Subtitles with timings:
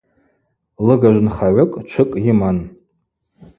[0.85, 2.57] Лыгажв нхагӏвыкӏ чвыкӏ йыман.